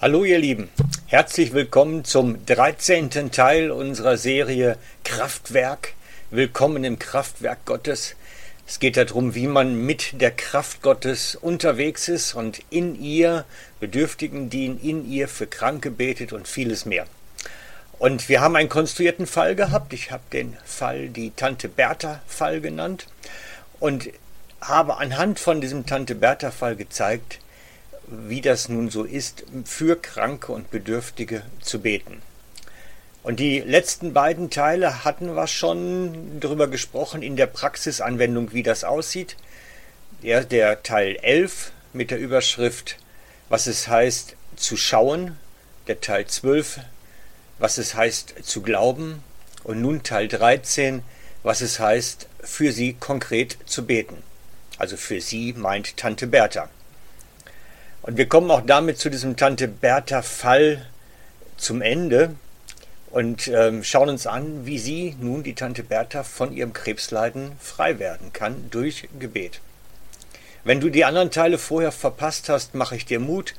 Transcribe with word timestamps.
Hallo 0.00 0.22
ihr 0.22 0.38
Lieben, 0.38 0.68
herzlich 1.08 1.52
willkommen 1.52 2.04
zum 2.04 2.46
13. 2.46 3.32
Teil 3.32 3.72
unserer 3.72 4.16
Serie 4.16 4.78
Kraftwerk. 5.02 5.94
Willkommen 6.30 6.84
im 6.84 7.00
Kraftwerk 7.00 7.64
Gottes. 7.64 8.14
Es 8.64 8.78
geht 8.78 8.96
darum, 8.96 9.34
wie 9.34 9.48
man 9.48 9.74
mit 9.74 10.20
der 10.20 10.30
Kraft 10.30 10.82
Gottes 10.82 11.34
unterwegs 11.34 12.06
ist 12.06 12.34
und 12.34 12.60
in 12.70 12.94
ihr 13.02 13.44
Bedürftigen 13.80 14.50
dient, 14.50 14.84
in 14.84 15.10
ihr 15.10 15.26
für 15.26 15.48
Kranke 15.48 15.90
betet 15.90 16.32
und 16.32 16.46
vieles 16.46 16.86
mehr. 16.86 17.04
Und 17.98 18.28
wir 18.28 18.40
haben 18.40 18.54
einen 18.54 18.68
konstruierten 18.68 19.26
Fall 19.26 19.56
gehabt. 19.56 19.92
Ich 19.92 20.12
habe 20.12 20.22
den 20.32 20.56
Fall 20.64 21.08
die 21.08 21.32
Tante 21.32 21.68
Bertha 21.68 22.22
Fall 22.28 22.60
genannt 22.60 23.08
und 23.80 24.10
habe 24.60 24.98
anhand 24.98 25.40
von 25.40 25.60
diesem 25.60 25.86
Tante 25.86 26.14
Bertha 26.14 26.52
Fall 26.52 26.76
gezeigt, 26.76 27.40
wie 28.10 28.40
das 28.40 28.68
nun 28.68 28.90
so 28.90 29.04
ist, 29.04 29.44
für 29.64 29.96
Kranke 29.96 30.52
und 30.52 30.70
Bedürftige 30.70 31.42
zu 31.60 31.80
beten. 31.80 32.22
Und 33.22 33.40
die 33.40 33.60
letzten 33.60 34.12
beiden 34.12 34.48
Teile 34.48 35.04
hatten 35.04 35.34
wir 35.34 35.46
schon 35.46 36.40
darüber 36.40 36.68
gesprochen 36.68 37.22
in 37.22 37.36
der 37.36 37.46
Praxisanwendung, 37.46 38.52
wie 38.52 38.62
das 38.62 38.84
aussieht. 38.84 39.36
Der, 40.22 40.44
der 40.44 40.82
Teil 40.82 41.16
11 41.16 41.72
mit 41.92 42.10
der 42.10 42.18
Überschrift, 42.18 42.96
was 43.48 43.66
es 43.66 43.88
heißt 43.88 44.36
zu 44.56 44.76
schauen, 44.76 45.36
der 45.86 46.00
Teil 46.00 46.26
12, 46.26 46.80
was 47.58 47.78
es 47.78 47.94
heißt 47.94 48.34
zu 48.42 48.62
glauben 48.62 49.22
und 49.64 49.80
nun 49.80 50.02
Teil 50.02 50.28
13, 50.28 51.02
was 51.42 51.60
es 51.60 51.78
heißt 51.80 52.28
für 52.40 52.72
sie 52.72 52.94
konkret 52.94 53.58
zu 53.66 53.84
beten. 53.84 54.22
Also 54.78 54.96
für 54.96 55.20
sie 55.20 55.52
meint 55.54 55.96
Tante 55.96 56.26
Bertha. 56.26 56.70
Und 58.08 58.16
wir 58.16 58.26
kommen 58.26 58.50
auch 58.50 58.62
damit 58.64 58.96
zu 58.96 59.10
diesem 59.10 59.36
Tante 59.36 59.68
Bertha 59.68 60.22
Fall 60.22 60.86
zum 61.58 61.82
Ende 61.82 62.34
und 63.10 63.48
ähm, 63.48 63.84
schauen 63.84 64.08
uns 64.08 64.26
an, 64.26 64.64
wie 64.64 64.78
sie 64.78 65.14
nun, 65.20 65.42
die 65.42 65.54
Tante 65.54 65.82
Bertha, 65.82 66.22
von 66.22 66.54
ihrem 66.54 66.72
Krebsleiden 66.72 67.52
frei 67.60 67.98
werden 67.98 68.32
kann 68.32 68.70
durch 68.70 69.10
Gebet. 69.18 69.60
Wenn 70.64 70.80
du 70.80 70.88
die 70.88 71.04
anderen 71.04 71.30
Teile 71.30 71.58
vorher 71.58 71.92
verpasst 71.92 72.48
hast, 72.48 72.74
mache 72.74 72.96
ich 72.96 73.04
dir 73.04 73.20
Mut. 73.20 73.54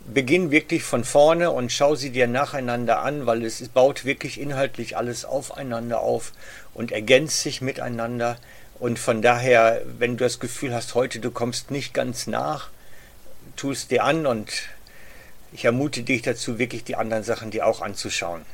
Beginn 0.00 0.50
wirklich 0.50 0.82
von 0.82 1.02
vorne 1.02 1.50
und 1.50 1.72
schau 1.72 1.94
sie 1.94 2.10
dir 2.10 2.26
nacheinander 2.26 2.98
an, 2.98 3.24
weil 3.24 3.46
es 3.46 3.66
baut 3.66 4.04
wirklich 4.04 4.38
inhaltlich 4.38 4.98
alles 4.98 5.24
aufeinander 5.24 6.00
auf 6.00 6.34
und 6.74 6.92
ergänzt 6.92 7.40
sich 7.40 7.62
miteinander. 7.62 8.36
Und 8.78 8.98
von 8.98 9.22
daher, 9.22 9.80
wenn 9.98 10.18
du 10.18 10.24
das 10.24 10.38
Gefühl 10.38 10.74
hast, 10.74 10.94
heute 10.94 11.18
du 11.18 11.30
kommst 11.30 11.70
nicht 11.70 11.94
ganz 11.94 12.26
nach, 12.26 12.68
tu 13.56 13.72
es 13.72 13.88
dir 13.88 14.04
an 14.04 14.26
und 14.26 14.50
ich 15.52 15.64
ermute 15.64 16.02
dich 16.02 16.22
dazu, 16.22 16.58
wirklich 16.58 16.84
die 16.84 16.96
anderen 16.96 17.22
Sachen 17.22 17.50
dir 17.50 17.66
auch 17.66 17.80
anzuschauen. 17.80 18.44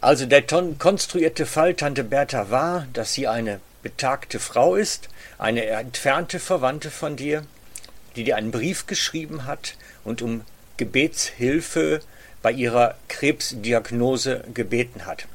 Also 0.00 0.26
der 0.26 0.42
konstruierte 0.42 1.46
Fall 1.46 1.74
Tante 1.74 2.04
Bertha 2.04 2.50
war, 2.50 2.86
dass 2.92 3.14
sie 3.14 3.26
eine 3.26 3.60
betagte 3.82 4.38
Frau 4.38 4.74
ist, 4.74 5.08
eine 5.38 5.64
entfernte 5.64 6.38
Verwandte 6.38 6.90
von 6.90 7.16
dir, 7.16 7.44
die 8.14 8.24
dir 8.24 8.36
einen 8.36 8.50
Brief 8.50 8.86
geschrieben 8.86 9.44
hat 9.44 9.74
und 10.04 10.22
um 10.22 10.42
Gebetshilfe 10.76 12.00
bei 12.42 12.52
ihrer 12.52 12.94
Krebsdiagnose 13.08 14.44
gebeten 14.54 15.06
hat. 15.06 15.26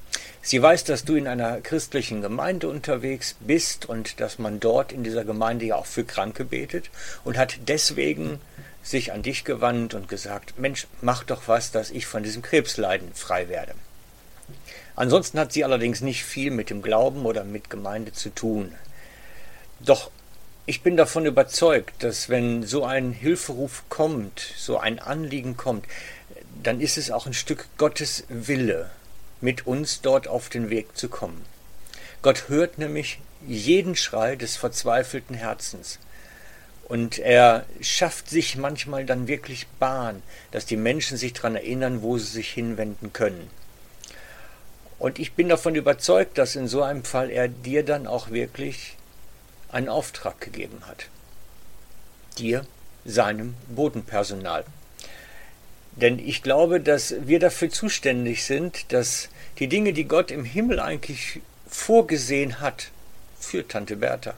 Sie 0.45 0.61
weiß, 0.61 0.83
dass 0.83 1.05
du 1.05 1.15
in 1.15 1.29
einer 1.29 1.61
christlichen 1.61 2.21
Gemeinde 2.21 2.67
unterwegs 2.67 3.37
bist 3.39 3.85
und 3.85 4.19
dass 4.19 4.39
man 4.39 4.59
dort 4.59 4.91
in 4.91 5.01
dieser 5.01 5.23
Gemeinde 5.23 5.63
ja 5.63 5.77
auch 5.77 5.85
für 5.85 6.03
Kranke 6.03 6.43
betet 6.43 6.89
und 7.23 7.37
hat 7.37 7.59
deswegen 7.69 8.41
sich 8.83 9.13
an 9.13 9.21
dich 9.21 9.45
gewandt 9.45 9.93
und 9.93 10.09
gesagt, 10.09 10.59
Mensch, 10.59 10.85
mach 10.99 11.23
doch 11.23 11.47
was, 11.47 11.71
dass 11.71 11.91
ich 11.91 12.05
von 12.05 12.23
diesem 12.23 12.41
Krebsleiden 12.41 13.13
frei 13.13 13.47
werde. 13.47 13.73
Ansonsten 14.97 15.39
hat 15.39 15.53
sie 15.53 15.63
allerdings 15.63 16.01
nicht 16.01 16.25
viel 16.25 16.51
mit 16.51 16.69
dem 16.69 16.81
Glauben 16.81 17.25
oder 17.25 17.45
mit 17.45 17.69
Gemeinde 17.69 18.11
zu 18.11 18.29
tun. 18.29 18.75
Doch 19.79 20.11
ich 20.65 20.81
bin 20.81 20.97
davon 20.97 21.25
überzeugt, 21.25 22.03
dass 22.03 22.27
wenn 22.27 22.63
so 22.63 22.83
ein 22.83 23.13
Hilferuf 23.13 23.83
kommt, 23.87 24.41
so 24.57 24.77
ein 24.77 24.99
Anliegen 24.99 25.55
kommt, 25.55 25.85
dann 26.61 26.81
ist 26.81 26.97
es 26.97 27.11
auch 27.11 27.27
ein 27.27 27.33
Stück 27.33 27.67
Gottes 27.77 28.25
Wille, 28.27 28.89
mit 29.43 29.67
uns 29.67 30.01
dort 30.01 30.27
auf 30.27 30.49
den 30.49 30.69
Weg 30.69 30.97
zu 30.97 31.09
kommen. 31.09 31.45
Gott 32.21 32.47
hört 32.47 32.77
nämlich 32.77 33.19
jeden 33.45 33.95
Schrei 33.97 34.37
des 34.37 34.55
verzweifelten 34.55 35.35
Herzens. 35.35 35.99
Und 36.87 37.19
er 37.19 37.65
schafft 37.81 38.29
sich 38.29 38.55
manchmal 38.55 39.05
dann 39.05 39.27
wirklich 39.27 39.67
Bahn, 39.79 40.23
dass 40.51 40.65
die 40.65 40.77
Menschen 40.77 41.17
sich 41.17 41.33
daran 41.33 41.55
erinnern, 41.55 42.01
wo 42.01 42.17
sie 42.17 42.31
sich 42.31 42.49
hinwenden 42.49 43.11
können. 43.11 43.49
Und 44.99 45.19
ich 45.19 45.33
bin 45.33 45.49
davon 45.49 45.75
überzeugt, 45.75 46.37
dass 46.37 46.55
in 46.55 46.69
so 46.69 46.81
einem 46.81 47.03
Fall 47.03 47.29
er 47.29 47.49
dir 47.49 47.83
dann 47.83 48.07
auch 48.07 48.29
wirklich 48.29 48.95
einen 49.69 49.89
Auftrag 49.89 50.39
gegeben 50.39 50.83
hat. 50.87 51.07
Dir, 52.37 52.65
seinem 53.03 53.55
Bodenpersonal. 53.67 54.63
Denn 55.95 56.19
ich 56.19 56.41
glaube, 56.41 56.79
dass 56.79 57.15
wir 57.21 57.39
dafür 57.39 57.69
zuständig 57.69 58.45
sind, 58.45 58.91
dass 58.93 59.29
die 59.59 59.67
Dinge, 59.67 59.93
die 59.93 60.05
Gott 60.05 60.31
im 60.31 60.45
Himmel 60.45 60.79
eigentlich 60.79 61.41
vorgesehen 61.67 62.59
hat 62.59 62.89
für 63.39 63.67
Tante 63.67 63.95
Bertha, 63.95 64.33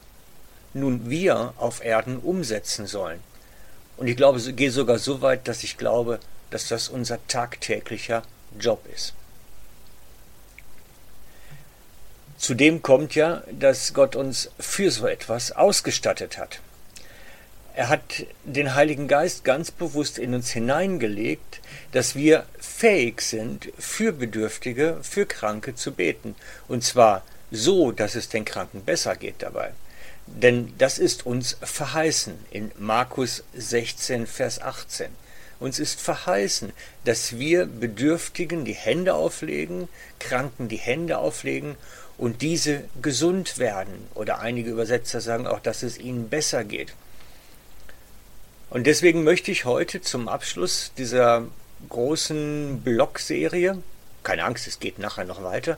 nun 0.74 1.10
wir 1.10 1.54
auf 1.58 1.84
Erden 1.84 2.18
umsetzen 2.18 2.88
sollen. 2.88 3.20
Und 3.98 4.08
ich 4.08 4.18
glaube, 4.18 4.40
ich 4.40 4.56
gehe 4.56 4.72
sogar 4.72 5.00
so 5.00 5.22
weit, 5.22 5.48
dass 5.48 5.64
ich 5.64 5.78
glaube, 5.78 6.20
dass 6.50 6.68
das 6.68 6.90
unser 6.90 7.26
tagtäglicher 7.28 8.24
Job 8.60 8.86
ist. 8.94 9.14
Zudem 12.38 12.82
kommt 12.82 13.16
ja, 13.16 13.44
dass 13.52 13.94
Gott 13.94 14.16
uns 14.16 14.52
für 14.60 14.92
so 14.92 15.08
etwas 15.08 15.54
ausgestattet 15.54 16.38
hat. 16.38 16.60
Er 17.76 17.90
hat 17.90 18.26
den 18.46 18.74
Heiligen 18.74 19.10
Geist 19.10 19.44
ganz 19.44 19.70
bewusst 19.70 20.18
in 20.18 20.34
uns 20.34 20.50
hineingelegt, 20.50 21.60
dass 21.92 22.16
wir 22.16 22.46
fähig 22.58 23.20
sind, 23.20 23.70
für 23.78 24.14
Bedürftige, 24.14 25.00
für 25.02 25.26
Kranke 25.26 25.76
zu 25.76 25.92
beten. 25.92 26.36
Und 26.70 26.86
zwar 26.86 27.24
so, 27.52 27.92
dass 27.92 28.16
es 28.16 28.30
den 28.30 28.46
Kranken 28.46 28.86
besser 28.86 29.18
geht 29.18 29.36
dabei. 29.40 29.74
Denn 30.26 30.74
das 30.78 31.00
ist 31.00 31.26
uns 31.26 31.58
verheißen 31.62 32.36
in 32.50 32.72
Markus 32.80 33.44
16, 33.54 34.26
Vers 34.26 34.62
18. 34.62 35.10
Uns 35.60 35.78
ist 35.78 36.00
verheißen, 36.00 36.72
dass 37.04 37.38
wir 37.38 37.66
Bedürftigen 37.66 38.64
die 38.64 38.74
Hände 38.74 39.16
auflegen, 39.16 39.90
Kranken 40.20 40.70
die 40.70 40.78
Hände 40.78 41.18
auflegen 41.18 41.76
und 42.18 42.42
diese 42.42 42.86
gesund 43.02 43.58
werden. 43.58 44.08
Oder 44.16 44.40
einige 44.40 44.72
Übersetzer 44.72 45.20
sagen 45.20 45.46
auch, 45.46 45.60
dass 45.60 45.84
es 45.84 45.98
ihnen 45.98 46.30
besser 46.30 46.64
geht. 46.64 46.94
Und 48.70 48.88
deswegen 48.88 49.24
möchte 49.24 49.52
ich 49.52 49.66
heute 49.66 50.02
zum 50.02 50.28
Abschluss 50.28 50.92
dieser 50.98 51.48
großen 51.90 52.82
Blogserie, 52.82 53.82
keine 54.24 54.44
Angst, 54.44 54.68
es 54.68 54.80
geht 54.80 55.00
nachher 55.00 55.26
noch 55.26 55.44
weiter, 55.44 55.78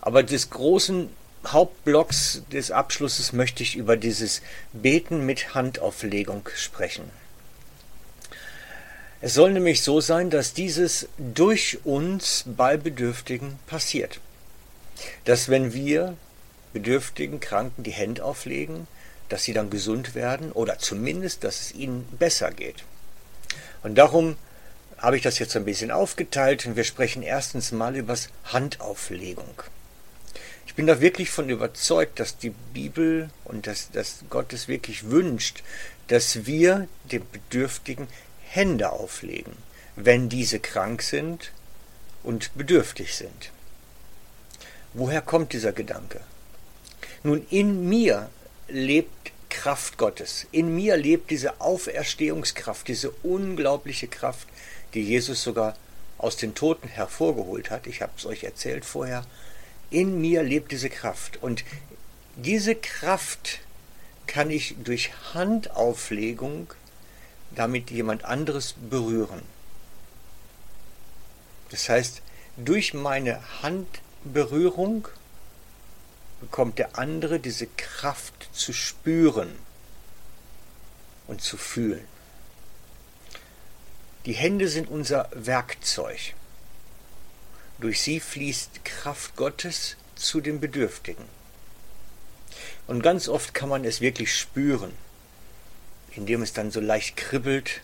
aber 0.00 0.22
des 0.22 0.50
großen 0.50 1.08
Hauptblocks 1.46 2.42
des 2.52 2.70
Abschlusses 2.70 3.32
möchte 3.32 3.62
ich 3.62 3.76
über 3.76 3.96
dieses 3.96 4.42
Beten 4.72 5.24
mit 5.24 5.54
Handauflegung 5.54 6.48
sprechen. 6.54 7.10
Es 9.20 9.34
soll 9.34 9.52
nämlich 9.52 9.82
so 9.82 10.00
sein, 10.00 10.30
dass 10.30 10.52
dieses 10.52 11.08
durch 11.16 11.78
uns 11.84 12.44
bei 12.46 12.76
Bedürftigen 12.76 13.58
passiert. 13.66 14.20
Dass 15.24 15.48
wenn 15.48 15.72
wir 15.72 16.16
Bedürftigen, 16.72 17.40
Kranken 17.40 17.82
die 17.82 17.90
Hände 17.90 18.24
auflegen, 18.24 18.86
dass 19.28 19.44
sie 19.44 19.52
dann 19.52 19.70
gesund 19.70 20.14
werden 20.14 20.52
oder 20.52 20.78
zumindest, 20.78 21.44
dass 21.44 21.60
es 21.60 21.74
ihnen 21.74 22.06
besser 22.18 22.50
geht. 22.50 22.84
Und 23.82 23.96
darum 23.96 24.36
habe 24.98 25.16
ich 25.16 25.22
das 25.22 25.38
jetzt 25.38 25.56
ein 25.56 25.64
bisschen 25.64 25.90
aufgeteilt 25.90 26.66
und 26.66 26.76
wir 26.76 26.84
sprechen 26.84 27.22
erstens 27.22 27.72
mal 27.72 27.96
über 27.96 28.16
Handauflegung. 28.44 29.62
Ich 30.66 30.74
bin 30.74 30.86
da 30.86 31.00
wirklich 31.00 31.30
von 31.30 31.48
überzeugt, 31.48 32.20
dass 32.20 32.36
die 32.36 32.50
Bibel 32.50 33.30
und 33.44 33.66
dass, 33.66 33.90
dass 33.90 34.24
Gott 34.28 34.52
es 34.52 34.68
wirklich 34.68 35.10
wünscht, 35.10 35.62
dass 36.08 36.46
wir 36.46 36.88
den 37.10 37.28
Bedürftigen 37.30 38.08
Hände 38.48 38.90
auflegen, 38.90 39.52
wenn 39.96 40.28
diese 40.28 40.58
krank 40.58 41.02
sind 41.02 41.52
und 42.22 42.50
bedürftig 42.54 43.14
sind. 43.14 43.50
Woher 44.94 45.22
kommt 45.22 45.52
dieser 45.52 45.72
Gedanke? 45.72 46.20
Nun, 47.22 47.46
in 47.50 47.88
mir 47.88 48.30
lebt 48.68 49.17
Kraft 49.50 49.98
Gottes. 49.98 50.46
In 50.52 50.74
mir 50.74 50.96
lebt 50.96 51.30
diese 51.30 51.60
Auferstehungskraft, 51.60 52.88
diese 52.88 53.10
unglaubliche 53.22 54.08
Kraft, 54.08 54.48
die 54.94 55.02
Jesus 55.02 55.42
sogar 55.42 55.76
aus 56.18 56.36
den 56.36 56.54
Toten 56.54 56.88
hervorgeholt 56.88 57.70
hat. 57.70 57.86
Ich 57.86 58.02
habe 58.02 58.12
es 58.16 58.26
euch 58.26 58.44
erzählt 58.44 58.84
vorher. 58.84 59.24
In 59.90 60.20
mir 60.20 60.42
lebt 60.42 60.72
diese 60.72 60.90
Kraft. 60.90 61.42
Und 61.42 61.64
diese 62.36 62.74
Kraft 62.74 63.60
kann 64.26 64.50
ich 64.50 64.76
durch 64.84 65.10
Handauflegung 65.32 66.72
damit 67.54 67.90
jemand 67.90 68.24
anderes 68.24 68.74
berühren. 68.90 69.42
Das 71.70 71.88
heißt, 71.88 72.22
durch 72.56 72.94
meine 72.94 73.40
Handberührung 73.62 75.08
bekommt 76.40 76.78
der 76.78 76.98
andere 76.98 77.40
diese 77.40 77.66
Kraft 77.66 78.48
zu 78.52 78.72
spüren 78.72 79.56
und 81.26 81.40
zu 81.40 81.56
fühlen. 81.56 82.06
Die 84.26 84.32
Hände 84.34 84.68
sind 84.68 84.88
unser 84.88 85.28
Werkzeug. 85.32 86.34
Durch 87.78 88.00
sie 88.02 88.20
fließt 88.20 88.84
Kraft 88.84 89.36
Gottes 89.36 89.96
zu 90.16 90.40
den 90.40 90.60
Bedürftigen. 90.60 91.24
Und 92.86 93.02
ganz 93.02 93.28
oft 93.28 93.54
kann 93.54 93.68
man 93.68 93.84
es 93.84 94.00
wirklich 94.00 94.34
spüren, 94.34 94.92
indem 96.12 96.42
es 96.42 96.52
dann 96.52 96.70
so 96.70 96.80
leicht 96.80 97.16
kribbelt 97.16 97.82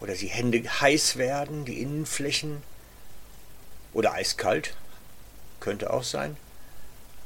oder 0.00 0.14
die 0.14 0.28
Hände 0.28 0.62
heiß 0.62 1.16
werden, 1.16 1.64
die 1.64 1.80
Innenflächen 1.80 2.62
oder 3.92 4.12
eiskalt, 4.12 4.74
könnte 5.60 5.92
auch 5.92 6.02
sein, 6.02 6.36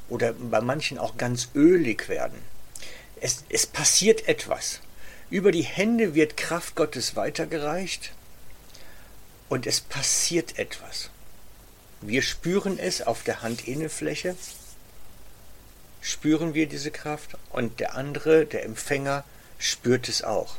oder 0.09 0.33
bei 0.33 0.61
manchen 0.61 0.97
auch 0.97 1.17
ganz 1.17 1.49
ölig 1.55 2.09
werden. 2.09 2.37
Es, 3.21 3.43
es 3.49 3.65
passiert 3.65 4.27
etwas. 4.27 4.81
Über 5.29 5.51
die 5.51 5.63
Hände 5.63 6.15
wird 6.15 6.37
Kraft 6.37 6.75
Gottes 6.75 7.15
weitergereicht 7.15 8.13
und 9.47 9.67
es 9.67 9.81
passiert 9.81 10.57
etwas. 10.57 11.09
Wir 12.01 12.21
spüren 12.21 12.79
es 12.79 13.01
auf 13.01 13.23
der 13.23 13.43
Handinnenfläche, 13.43 14.35
spüren 16.01 16.53
wir 16.53 16.67
diese 16.67 16.91
Kraft 16.91 17.37
und 17.49 17.79
der 17.79 17.95
andere, 17.95 18.45
der 18.45 18.63
Empfänger, 18.63 19.23
spürt 19.57 20.07
es 20.07 20.23
auch. 20.23 20.55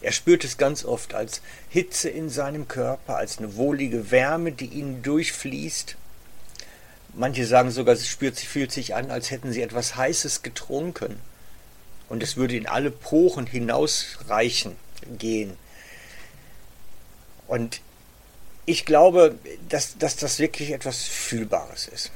Er 0.00 0.10
spürt 0.10 0.42
es 0.42 0.58
ganz 0.58 0.84
oft 0.84 1.14
als 1.14 1.40
Hitze 1.68 2.08
in 2.10 2.28
seinem 2.28 2.66
Körper, 2.66 3.16
als 3.16 3.38
eine 3.38 3.54
wohlige 3.54 4.10
Wärme, 4.10 4.50
die 4.50 4.66
ihn 4.66 5.02
durchfließt. 5.02 5.96
Manche 7.14 7.46
sagen 7.46 7.70
sogar, 7.70 7.94
es 7.94 8.08
spürt, 8.08 8.38
fühlt 8.38 8.72
sich 8.72 8.94
an, 8.94 9.10
als 9.10 9.30
hätten 9.30 9.52
sie 9.52 9.62
etwas 9.62 9.96
Heißes 9.96 10.42
getrunken. 10.42 11.20
Und 12.08 12.22
es 12.22 12.36
würde 12.36 12.56
in 12.56 12.66
alle 12.66 12.90
Poren 12.90 13.46
hinausreichen 13.46 14.76
gehen. 15.18 15.56
Und 17.46 17.80
ich 18.64 18.86
glaube, 18.86 19.38
dass, 19.68 19.98
dass 19.98 20.16
das 20.16 20.38
wirklich 20.38 20.70
etwas 20.70 21.02
Fühlbares 21.02 21.88
ist. 21.88 22.10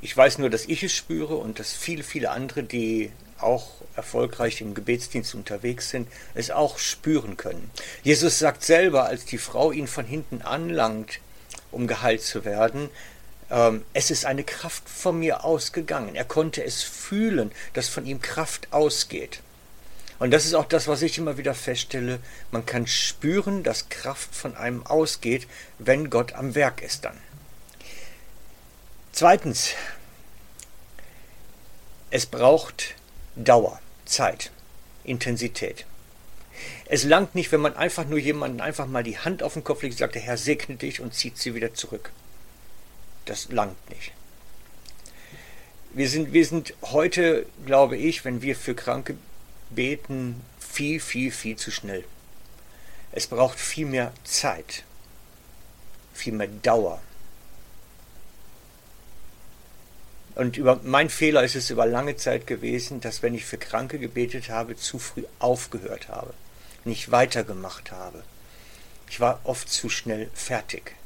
Ich 0.00 0.16
weiß 0.16 0.38
nur, 0.38 0.50
dass 0.50 0.66
ich 0.66 0.82
es 0.82 0.92
spüre 0.92 1.36
und 1.36 1.58
dass 1.58 1.72
viele, 1.72 2.02
viele 2.02 2.30
andere, 2.30 2.64
die 2.64 3.12
auch 3.38 3.70
erfolgreich 3.94 4.60
im 4.60 4.74
Gebetsdienst 4.74 5.34
unterwegs 5.34 5.90
sind, 5.90 6.08
es 6.34 6.50
auch 6.50 6.78
spüren 6.78 7.36
können. 7.36 7.70
Jesus 8.02 8.38
sagt 8.38 8.64
selber, 8.64 9.04
als 9.04 9.24
die 9.24 9.38
Frau 9.38 9.72
ihn 9.72 9.86
von 9.86 10.04
hinten 10.04 10.42
anlangt, 10.42 11.20
um 11.72 11.86
geheilt 11.86 12.22
zu 12.22 12.44
werden, 12.44 12.88
ähm, 13.50 13.84
es 13.92 14.10
ist 14.10 14.24
eine 14.24 14.44
Kraft 14.44 14.88
von 14.88 15.18
mir 15.18 15.44
ausgegangen. 15.44 16.14
Er 16.14 16.24
konnte 16.24 16.64
es 16.64 16.82
fühlen, 16.82 17.52
dass 17.74 17.88
von 17.88 18.06
ihm 18.06 18.20
Kraft 18.20 18.68
ausgeht. 18.72 19.40
Und 20.18 20.30
das 20.30 20.46
ist 20.46 20.54
auch 20.54 20.66
das, 20.66 20.86
was 20.86 21.02
ich 21.02 21.18
immer 21.18 21.36
wieder 21.36 21.52
feststelle. 21.52 22.20
Man 22.52 22.64
kann 22.64 22.86
spüren, 22.86 23.62
dass 23.64 23.88
Kraft 23.88 24.34
von 24.34 24.56
einem 24.56 24.86
ausgeht, 24.86 25.48
wenn 25.78 26.10
Gott 26.10 26.34
am 26.34 26.54
Werk 26.54 26.80
ist 26.80 27.04
dann. 27.04 27.18
Zweitens, 29.12 29.70
es 32.10 32.24
braucht 32.26 32.94
Dauer, 33.34 33.80
Zeit, 34.04 34.50
Intensität. 35.04 35.86
Es 36.94 37.04
langt 37.04 37.34
nicht, 37.34 37.50
wenn 37.52 37.62
man 37.62 37.74
einfach 37.74 38.04
nur 38.04 38.18
jemanden 38.18 38.60
einfach 38.60 38.86
mal 38.86 39.02
die 39.02 39.16
Hand 39.16 39.42
auf 39.42 39.54
den 39.54 39.64
Kopf 39.64 39.80
legt 39.80 39.94
und 39.94 39.98
sagt, 39.98 40.14
der 40.14 40.20
Herr 40.20 40.36
segne 40.36 40.76
dich 40.76 41.00
und 41.00 41.14
zieht 41.14 41.38
sie 41.38 41.54
wieder 41.54 41.72
zurück. 41.72 42.12
Das 43.24 43.48
langt 43.50 43.88
nicht. 43.88 44.12
Wir 45.94 46.06
sind, 46.10 46.34
wir 46.34 46.44
sind 46.44 46.74
heute, 46.82 47.46
glaube 47.64 47.96
ich, 47.96 48.26
wenn 48.26 48.42
wir 48.42 48.54
für 48.54 48.74
Kranke 48.74 49.16
beten 49.70 50.42
viel, 50.60 51.00
viel, 51.00 51.32
viel 51.32 51.56
zu 51.56 51.70
schnell. 51.70 52.04
Es 53.10 53.26
braucht 53.26 53.58
viel 53.58 53.86
mehr 53.86 54.12
Zeit, 54.24 54.84
viel 56.12 56.34
mehr 56.34 56.48
Dauer. 56.48 57.00
Und 60.34 60.58
über, 60.58 60.78
mein 60.84 61.08
Fehler 61.08 61.42
ist 61.42 61.56
es 61.56 61.70
über 61.70 61.86
lange 61.86 62.16
Zeit 62.16 62.46
gewesen, 62.46 63.00
dass 63.00 63.22
wenn 63.22 63.34
ich 63.34 63.46
für 63.46 63.56
Kranke 63.56 63.98
gebetet 63.98 64.50
habe, 64.50 64.76
zu 64.76 64.98
früh 64.98 65.24
aufgehört 65.38 66.08
habe, 66.08 66.34
nicht 66.86 67.10
weitergemacht 67.10 67.92
habe. 67.92 68.22
Ich 69.08 69.20
war 69.20 69.40
oft 69.44 69.68
zu 69.68 69.88
schnell 69.88 70.30
fertig. 70.34 70.96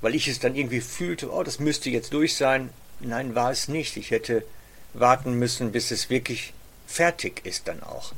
Weil 0.00 0.14
ich 0.14 0.28
es 0.28 0.38
dann 0.38 0.54
irgendwie 0.54 0.80
fühlte, 0.80 1.32
oh, 1.32 1.42
das 1.42 1.58
müsste 1.58 1.90
jetzt 1.90 2.12
durch 2.12 2.36
sein. 2.36 2.70
Nein, 3.00 3.34
war 3.34 3.50
es 3.50 3.68
nicht. 3.68 3.96
Ich 3.96 4.10
hätte 4.10 4.44
warten 4.92 5.34
müssen, 5.34 5.72
bis 5.72 5.90
es 5.90 6.10
wirklich 6.10 6.52
fertig 6.86 7.44
ist 7.44 7.68
dann 7.68 7.82
auch. 7.82 8.12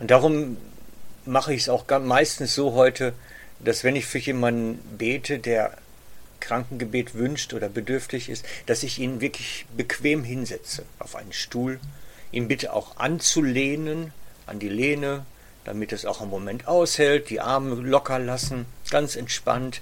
Und 0.00 0.10
darum 0.10 0.56
mache 1.24 1.52
ich 1.54 1.62
es 1.62 1.68
auch 1.68 1.84
meistens 2.00 2.54
so 2.54 2.72
heute, 2.72 3.12
dass 3.60 3.84
wenn 3.84 3.96
ich 3.96 4.06
für 4.06 4.18
jemanden 4.18 4.78
bete, 4.96 5.38
der 5.38 5.76
Krankengebet 6.40 7.14
wünscht 7.14 7.54
oder 7.54 7.68
bedürftig 7.68 8.28
ist, 8.28 8.44
dass 8.66 8.82
ich 8.82 8.98
ihn 8.98 9.20
wirklich 9.20 9.66
bequem 9.76 10.24
hinsetze 10.24 10.84
auf 10.98 11.14
einen 11.14 11.32
Stuhl, 11.32 11.78
ihn 12.32 12.48
bitte 12.48 12.72
auch 12.72 12.96
anzulehnen 12.96 14.12
an 14.46 14.58
die 14.58 14.68
Lehne, 14.68 15.24
damit 15.64 15.92
es 15.92 16.06
auch 16.06 16.20
einen 16.20 16.30
Moment 16.30 16.66
aushält, 16.66 17.30
die 17.30 17.40
Arme 17.40 17.74
locker 17.76 18.18
lassen, 18.18 18.66
ganz 18.90 19.16
entspannt. 19.16 19.80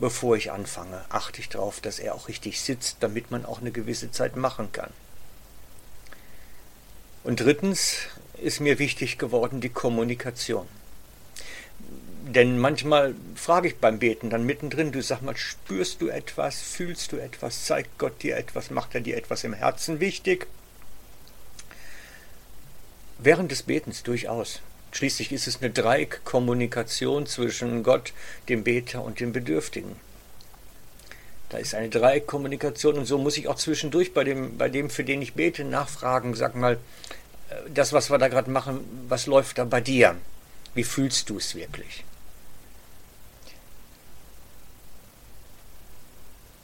Bevor 0.00 0.36
ich 0.36 0.52
anfange, 0.52 1.04
achte 1.08 1.40
ich 1.40 1.48
darauf, 1.48 1.80
dass 1.80 1.98
er 1.98 2.14
auch 2.14 2.28
richtig 2.28 2.60
sitzt, 2.60 2.98
damit 3.00 3.30
man 3.30 3.44
auch 3.44 3.60
eine 3.60 3.72
gewisse 3.72 4.10
Zeit 4.12 4.36
machen 4.36 4.70
kann. 4.72 4.90
Und 7.24 7.40
drittens 7.40 7.96
ist 8.40 8.60
mir 8.60 8.78
wichtig 8.78 9.18
geworden 9.18 9.60
die 9.60 9.68
Kommunikation. 9.68 10.68
Denn 12.28 12.58
manchmal 12.58 13.14
frage 13.34 13.68
ich 13.68 13.78
beim 13.78 13.98
Beten 13.98 14.30
dann 14.30 14.44
mittendrin, 14.44 14.92
du 14.92 15.02
sag 15.02 15.22
mal, 15.22 15.36
spürst 15.36 16.02
du 16.02 16.08
etwas, 16.08 16.60
fühlst 16.60 17.12
du 17.12 17.16
etwas, 17.16 17.64
zeigt 17.64 17.98
Gott 17.98 18.22
dir 18.22 18.36
etwas, 18.36 18.70
macht 18.70 18.94
er 18.94 19.00
dir 19.00 19.16
etwas 19.16 19.44
im 19.44 19.54
Herzen 19.54 19.98
wichtig? 19.98 20.46
Während 23.18 23.50
des 23.50 23.64
Betens 23.64 24.04
durchaus. 24.04 24.60
Schließlich 24.92 25.32
ist 25.32 25.48
es 25.48 25.60
eine 25.60 25.70
Dreieckkommunikation 25.70 27.26
zwischen 27.26 27.82
Gott, 27.82 28.12
dem 28.48 28.62
Beter 28.62 29.02
und 29.02 29.18
dem 29.18 29.32
Bedürftigen. 29.32 29.96
Da 31.48 31.58
ist 31.58 31.74
eine 31.74 31.88
Dreieckkommunikation 31.88 32.96
und 32.96 33.06
so 33.06 33.18
muss 33.18 33.36
ich 33.36 33.48
auch 33.48 33.56
zwischendurch 33.56 34.14
bei 34.14 34.22
dem, 34.22 34.56
bei 34.56 34.68
dem, 34.68 34.88
für 34.88 35.02
den 35.02 35.20
ich 35.20 35.34
bete, 35.34 35.64
nachfragen. 35.64 36.34
Sag 36.34 36.54
mal, 36.54 36.78
äh, 37.50 37.54
das, 37.74 37.92
was 37.92 38.10
wir 38.10 38.18
da 38.18 38.28
gerade 38.28 38.50
machen, 38.50 38.80
was 39.08 39.26
läuft 39.26 39.58
da 39.58 39.64
bei 39.64 39.80
dir? 39.80 40.16
Wie 40.74 40.84
fühlst 40.84 41.28
du 41.28 41.38
es 41.38 41.54
wirklich? 41.54 42.04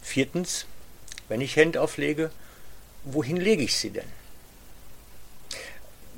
Viertens, 0.02 0.66
wenn 1.28 1.40
ich 1.40 1.56
Hände 1.56 1.80
auflege, 1.80 2.30
wohin 3.02 3.38
lege 3.38 3.64
ich 3.64 3.76
sie 3.76 3.90
denn? 3.90 4.23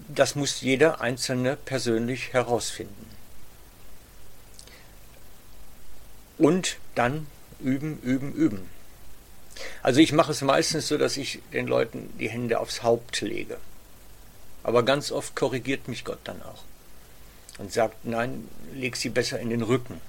Das 0.08 0.34
muss 0.34 0.60
jeder 0.60 1.00
Einzelne 1.00 1.56
persönlich 1.56 2.32
herausfinden. 2.32 3.10
Und 6.38 6.76
dann 6.94 7.26
üben, 7.60 7.98
üben, 8.02 8.32
üben. 8.32 8.70
Also 9.82 10.00
ich 10.00 10.12
mache 10.12 10.32
es 10.32 10.42
meistens 10.42 10.88
so, 10.88 10.98
dass 10.98 11.16
ich 11.16 11.40
den 11.52 11.66
Leuten 11.66 12.12
die 12.18 12.28
Hände 12.28 12.60
aufs 12.60 12.82
Haupt 12.82 13.20
lege. 13.22 13.58
Aber 14.62 14.84
ganz 14.84 15.12
oft 15.12 15.34
korrigiert 15.34 15.88
mich 15.88 16.04
Gott 16.04 16.18
dann 16.24 16.42
auch 16.42 16.62
und 17.58 17.72
sagt, 17.72 18.04
nein, 18.04 18.48
leg 18.74 18.96
sie 18.96 19.08
besser 19.08 19.38
in 19.38 19.50
den 19.50 19.62
Rücken, 19.62 20.00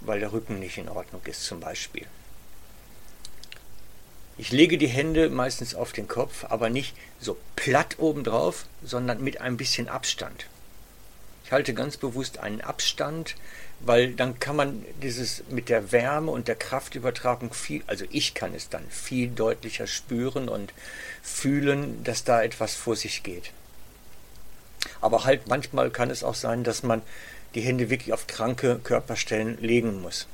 weil 0.00 0.20
der 0.20 0.32
Rücken 0.32 0.58
nicht 0.58 0.78
in 0.78 0.88
Ordnung 0.88 1.20
ist 1.26 1.44
zum 1.44 1.60
Beispiel. 1.60 2.06
Ich 4.38 4.52
lege 4.52 4.78
die 4.78 4.86
Hände 4.86 5.30
meistens 5.30 5.74
auf 5.74 5.92
den 5.92 6.06
Kopf, 6.06 6.44
aber 6.48 6.70
nicht 6.70 6.94
so 7.20 7.36
platt 7.56 7.96
obendrauf, 7.98 8.66
sondern 8.84 9.22
mit 9.22 9.40
ein 9.40 9.56
bisschen 9.56 9.88
Abstand. 9.88 10.46
Ich 11.44 11.50
halte 11.50 11.74
ganz 11.74 11.96
bewusst 11.96 12.38
einen 12.38 12.60
Abstand, 12.60 13.34
weil 13.80 14.12
dann 14.12 14.38
kann 14.38 14.54
man 14.54 14.84
dieses 15.02 15.42
mit 15.50 15.68
der 15.68 15.90
Wärme 15.90 16.30
und 16.30 16.46
der 16.46 16.54
Kraftübertragung 16.54 17.52
viel, 17.52 17.82
also 17.88 18.04
ich 18.10 18.34
kann 18.34 18.54
es 18.54 18.68
dann 18.68 18.84
viel 18.90 19.28
deutlicher 19.28 19.88
spüren 19.88 20.48
und 20.48 20.72
fühlen, 21.20 22.04
dass 22.04 22.22
da 22.22 22.40
etwas 22.40 22.76
vor 22.76 22.94
sich 22.94 23.24
geht. 23.24 23.50
Aber 25.00 25.24
halt 25.24 25.48
manchmal 25.48 25.90
kann 25.90 26.10
es 26.10 26.22
auch 26.22 26.36
sein, 26.36 26.62
dass 26.62 26.84
man 26.84 27.02
die 27.56 27.62
Hände 27.62 27.90
wirklich 27.90 28.12
auf 28.12 28.28
kranke 28.28 28.78
Körperstellen 28.84 29.60
legen 29.60 30.00
muss. 30.00 30.28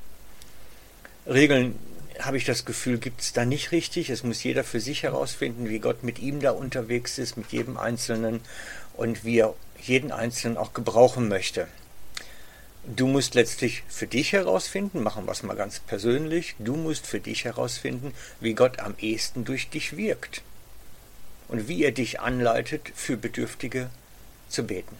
Regeln 1.26 1.78
habe 2.21 2.37
ich 2.37 2.44
das 2.44 2.64
Gefühl, 2.64 2.99
gibt 2.99 3.21
es 3.21 3.33
da 3.33 3.44
nicht 3.44 3.73
richtig. 3.73 4.11
Es 4.11 4.23
muss 4.23 4.42
jeder 4.42 4.64
für 4.64 4.80
sich 4.80 5.02
herausfinden, 5.02 5.68
wie 5.68 5.78
Gott 5.78 6.02
mit 6.02 6.18
ihm 6.18 6.40
da 6.40 6.52
unterwegs 6.52 7.18
ist, 7.18 7.37
mit 7.37 7.52
jedem 7.52 7.76
Einzelnen 7.76 8.40
und 8.97 9.25
wie 9.25 9.38
er 9.38 9.54
jeden 9.80 10.12
Einzelnen 10.12 10.56
auch 10.56 10.73
gebrauchen 10.73 11.28
möchte. 11.28 11.68
Du 12.87 13.06
musst 13.06 13.35
letztlich 13.35 13.83
für 13.88 14.06
dich 14.06 14.33
herausfinden, 14.33 15.02
machen 15.02 15.25
wir 15.25 15.33
es 15.33 15.42
mal 15.42 15.56
ganz 15.56 15.80
persönlich, 15.80 16.54
du 16.59 16.76
musst 16.76 17.06
für 17.06 17.21
dich 17.21 17.44
herausfinden, 17.44 18.12
wie 18.40 18.54
Gott 18.54 18.78
am 18.78 18.94
ehesten 18.99 19.44
durch 19.44 19.71
dich 19.71 19.97
wirkt 19.97 20.42
und 21.49 21.66
wie 21.66 21.83
er 21.83 21.92
dich 21.92 22.21
anleitet, 22.21 22.92
für 22.94 23.16
Bedürftige 23.16 23.88
zu 24.49 24.64
beten. 24.66 24.97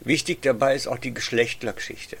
Wichtig 0.00 0.40
dabei 0.40 0.74
ist 0.74 0.86
auch 0.86 0.98
die 0.98 1.12
Geschlechtlergeschichte. 1.12 2.16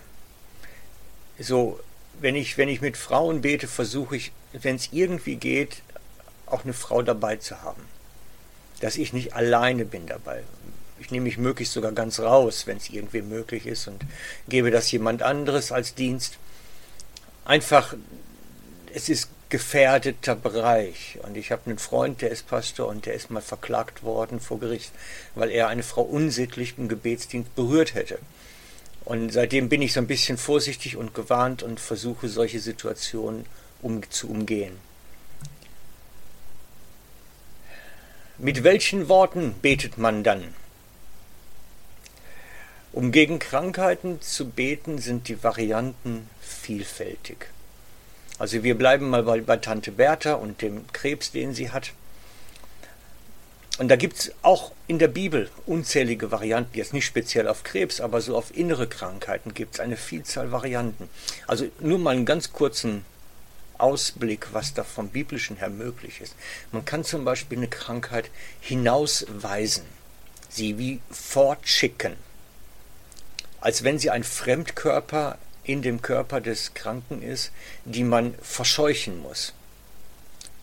So, 1.38 1.80
wenn 2.20 2.34
ich, 2.34 2.58
wenn 2.58 2.68
ich 2.68 2.80
mit 2.80 2.96
Frauen 2.96 3.40
bete, 3.40 3.68
versuche 3.68 4.16
ich, 4.16 4.32
wenn 4.52 4.76
es 4.76 4.88
irgendwie 4.92 5.36
geht, 5.36 5.82
auch 6.46 6.64
eine 6.64 6.72
Frau 6.72 7.02
dabei 7.02 7.36
zu 7.36 7.62
haben. 7.62 7.82
Dass 8.80 8.96
ich 8.96 9.12
nicht 9.12 9.34
alleine 9.34 9.84
bin 9.84 10.06
dabei 10.06 10.42
ich 10.98 11.10
nehme 11.10 11.24
mich 11.24 11.38
möglichst 11.38 11.74
sogar 11.74 11.92
ganz 11.92 12.20
raus, 12.20 12.66
wenn 12.66 12.78
es 12.78 12.90
irgendwie 12.90 13.22
möglich 13.22 13.66
ist 13.66 13.88
und 13.88 14.04
gebe 14.48 14.70
das 14.70 14.90
jemand 14.90 15.22
anderes 15.22 15.72
als 15.72 15.94
Dienst. 15.94 16.38
Einfach, 17.44 17.94
es 18.94 19.08
ist 19.08 19.28
gefährdeter 19.48 20.34
Bereich. 20.34 21.18
Und 21.22 21.36
ich 21.36 21.52
habe 21.52 21.62
einen 21.66 21.78
Freund, 21.78 22.22
der 22.22 22.30
ist 22.30 22.48
Pastor 22.48 22.88
und 22.88 23.06
der 23.06 23.14
ist 23.14 23.30
mal 23.30 23.42
verklagt 23.42 24.02
worden 24.02 24.40
vor 24.40 24.58
Gericht, 24.58 24.90
weil 25.34 25.50
er 25.50 25.68
eine 25.68 25.82
Frau 25.82 26.02
unsittlich 26.02 26.74
im 26.78 26.88
Gebetsdienst 26.88 27.54
berührt 27.54 27.94
hätte. 27.94 28.18
Und 29.06 29.32
seitdem 29.32 29.68
bin 29.68 29.82
ich 29.82 29.92
so 29.92 30.00
ein 30.00 30.08
bisschen 30.08 30.36
vorsichtig 30.36 30.96
und 30.96 31.14
gewarnt 31.14 31.62
und 31.62 31.78
versuche 31.78 32.28
solche 32.28 32.58
Situationen 32.58 33.46
um, 33.80 34.02
zu 34.10 34.28
umgehen. 34.28 34.76
Mit 38.36 38.64
welchen 38.64 39.08
Worten 39.08 39.54
betet 39.62 39.96
man 39.96 40.24
dann? 40.24 40.54
Um 42.90 43.12
gegen 43.12 43.38
Krankheiten 43.38 44.20
zu 44.20 44.48
beten, 44.48 44.98
sind 44.98 45.28
die 45.28 45.40
Varianten 45.40 46.28
vielfältig. 46.40 47.46
Also 48.40 48.64
wir 48.64 48.76
bleiben 48.76 49.08
mal 49.08 49.22
bei, 49.22 49.40
bei 49.40 49.56
Tante 49.58 49.92
Bertha 49.92 50.34
und 50.34 50.62
dem 50.62 50.84
Krebs, 50.92 51.30
den 51.30 51.54
sie 51.54 51.70
hat. 51.70 51.92
Und 53.78 53.88
da 53.88 53.96
gibt 53.96 54.18
es 54.18 54.32
auch 54.42 54.72
in 54.86 54.98
der 54.98 55.08
Bibel 55.08 55.50
unzählige 55.66 56.30
Varianten, 56.30 56.76
jetzt 56.78 56.94
nicht 56.94 57.04
speziell 57.04 57.46
auf 57.46 57.62
Krebs, 57.62 58.00
aber 58.00 58.20
so 58.22 58.36
auf 58.36 58.56
innere 58.56 58.86
Krankheiten 58.86 59.52
gibt 59.52 59.74
es 59.74 59.80
eine 59.80 59.96
Vielzahl 59.96 60.50
Varianten. 60.50 61.10
Also 61.46 61.68
nur 61.80 61.98
mal 61.98 62.14
einen 62.14 62.24
ganz 62.24 62.52
kurzen 62.52 63.04
Ausblick, 63.76 64.48
was 64.52 64.72
da 64.72 64.82
vom 64.82 65.08
biblischen 65.08 65.56
her 65.56 65.68
möglich 65.68 66.22
ist. 66.22 66.34
Man 66.72 66.86
kann 66.86 67.04
zum 67.04 67.26
Beispiel 67.26 67.58
eine 67.58 67.68
Krankheit 67.68 68.30
hinausweisen, 68.60 69.84
sie 70.48 70.78
wie 70.78 71.00
fortschicken 71.10 72.16
als 73.66 73.82
wenn 73.82 73.98
sie 73.98 74.10
ein 74.10 74.22
Fremdkörper 74.22 75.38
in 75.64 75.82
dem 75.82 76.00
Körper 76.00 76.40
des 76.40 76.74
Kranken 76.74 77.20
ist, 77.20 77.50
die 77.84 78.04
man 78.04 78.34
verscheuchen 78.40 79.20
muss. 79.20 79.54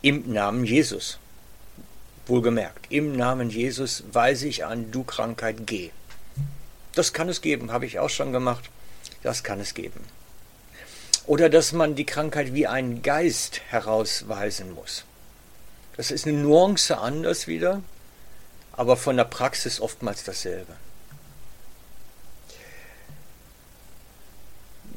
Im 0.01 0.31
Namen 0.31 0.63
Jesus. 0.63 1.19
Wohlgemerkt, 2.25 2.85
im 2.89 3.17
Namen 3.17 3.49
Jesus 3.49 4.03
weise 4.11 4.47
ich 4.47 4.65
an, 4.65 4.91
du 4.91 5.03
Krankheit, 5.03 5.65
geh. 5.65 5.91
Das 6.95 7.11
kann 7.11 7.27
es 7.27 7.41
geben, 7.41 7.71
habe 7.71 7.85
ich 7.85 7.99
auch 7.99 8.09
schon 8.09 8.31
gemacht. 8.31 8.69
Das 9.23 9.43
kann 9.43 9.59
es 9.59 9.73
geben. 9.73 9.99
Oder 11.25 11.49
dass 11.49 11.71
man 11.71 11.95
die 11.95 12.05
Krankheit 12.05 12.53
wie 12.53 12.67
einen 12.67 13.01
Geist 13.01 13.61
herausweisen 13.69 14.73
muss. 14.73 15.05
Das 15.95 16.11
ist 16.11 16.27
eine 16.27 16.37
Nuance 16.37 16.97
anders 16.97 17.47
wieder, 17.47 17.81
aber 18.73 18.97
von 18.97 19.17
der 19.17 19.25
Praxis 19.25 19.79
oftmals 19.79 20.23
dasselbe. 20.23 20.75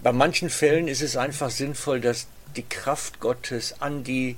Bei 0.02 0.12
manchen 0.12 0.50
Fällen 0.50 0.88
ist 0.88 1.02
es 1.02 1.16
einfach 1.16 1.50
sinnvoll, 1.50 2.00
dass 2.00 2.26
die 2.56 2.62
Kraft 2.62 3.21
Gottes 3.21 3.80
an 3.80 4.04
die 4.04 4.37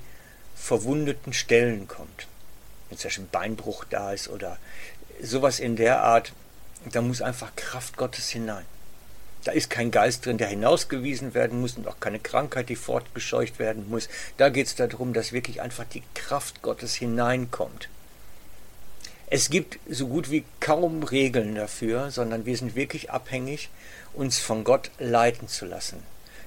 verwundeten 0.57 1.33
Stellen 1.33 1.87
kommt. 1.89 2.27
Wenn 2.89 2.99
zum 2.99 3.09
Beispiel 3.09 3.25
ein 3.25 3.31
Beinbruch 3.31 3.85
da 3.85 4.13
ist 4.13 4.29
oder 4.29 4.59
sowas 5.23 5.61
in 5.61 5.77
der 5.77 6.03
Art, 6.03 6.33
da 6.93 7.03
muss 7.03 7.23
einfach 7.23 7.55
Kraft 7.57 7.97
Gottes 7.97 8.29
hinein. 8.31 8.65
Da 9.45 9.53
ist 9.53 9.71
kein 9.71 9.91
Geist 9.91 10.27
drin, 10.27 10.39
der 10.39 10.49
hinausgewiesen 10.49 11.33
werden 11.35 11.61
muss 11.61 11.77
und 11.77 11.87
auch 11.87 12.01
keine 12.01 12.19
Krankheit, 12.19 12.69
die 12.69 12.77
fortgescheucht 12.77 13.59
werden 13.59 13.89
muss. 13.89 14.09
Da 14.37 14.49
geht 14.49 14.67
es 14.67 14.75
darum, 14.75 15.13
dass 15.13 15.33
wirklich 15.33 15.61
einfach 15.61 15.85
die 15.85 16.03
Kraft 16.15 16.61
Gottes 16.63 16.95
hineinkommt. 16.95 17.89
Es 19.31 19.51
gibt 19.51 19.79
so 19.89 20.09
gut 20.09 20.31
wie 20.31 20.45
kaum 20.59 21.03
Regeln 21.03 21.55
dafür, 21.55 22.11
sondern 22.11 22.47
wir 22.47 22.57
sind 22.57 22.75
wirklich 22.75 23.11
abhängig 23.11 23.69
uns 24.15 24.39
von 24.39 24.65
Gott 24.65 24.91
leiten 24.99 25.49
zu 25.49 25.67
lassen. 25.67 26.03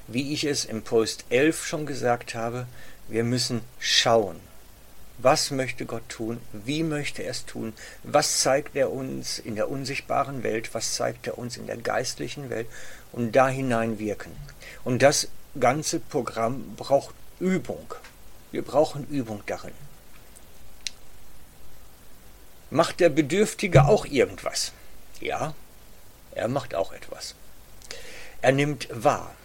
Wie 0.08 0.34
ich 0.34 0.44
es 0.44 0.66
im 0.66 0.82
Post 0.82 1.26
11 1.30 1.66
schon 1.66 1.86
gesagt 1.86 2.36
habe, 2.36 2.66
wir 3.08 3.24
müssen 3.24 3.62
schauen. 3.80 4.40
Was 5.24 5.52
möchte 5.52 5.86
Gott 5.86 6.10
tun? 6.10 6.42
Wie 6.52 6.82
möchte 6.82 7.22
er 7.22 7.30
es 7.30 7.46
tun? 7.46 7.74
Was 8.04 8.40
zeigt 8.40 8.76
er 8.76 8.92
uns 8.92 9.38
in 9.38 9.56
der 9.56 9.70
unsichtbaren 9.70 10.42
Welt? 10.42 10.74
Was 10.74 10.96
zeigt 10.96 11.28
er 11.28 11.38
uns 11.38 11.58
in 11.58 11.68
der 11.68 11.78
geistlichen 11.78 12.50
Welt? 12.50 12.68
Und 13.12 13.36
da 13.36 13.48
hinein 13.48 14.00
wirken. 14.00 14.36
Und 14.84 15.04
das 15.04 15.28
ganze 15.60 16.00
Programm 16.00 16.76
braucht 16.76 17.14
Übung. 17.40 17.94
Wir 18.52 18.64
brauchen 18.64 19.06
Übung 19.10 19.44
darin. 19.46 19.74
Macht 22.72 23.00
der 23.00 23.10
Bedürftige 23.10 23.86
auch 23.86 24.06
irgendwas? 24.06 24.72
Ja, 25.20 25.54
er 26.34 26.48
macht 26.48 26.74
auch 26.74 26.94
etwas. 26.94 27.36
Er 28.42 28.54
nimmt 28.54 28.88
wahr. 28.92 29.36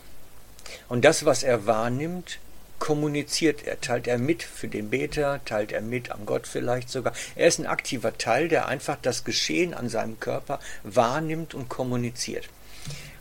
Und 0.89 1.05
das, 1.05 1.27
was 1.27 1.43
er 1.43 1.67
wahrnimmt, 1.67 2.39
kommuniziert 2.79 3.67
er, 3.67 3.81
teilt 3.81 4.07
er 4.07 4.19
mit 4.19 4.43
für 4.43 4.69
den 4.69 4.91
Beter, 4.91 5.41
teilt 5.45 5.73
er 5.73 5.81
mit 5.81 6.11
am 6.11 6.27
Gott 6.27 6.47
vielleicht 6.47 6.89
sogar. 6.91 7.13
Er 7.35 7.49
ist 7.49 7.59
ein 7.59 7.67
aktiver 7.67 8.17
Teil, 8.19 8.49
der 8.49 8.69
einfach 8.69 8.97
das 9.01 9.25
Geschehen 9.25 9.75
an 9.75 9.89
seinem 9.89 10.21
Körper 10.21 10.61
wahrnimmt 10.83 11.55
und 11.55 11.69
kommuniziert. 11.69 12.49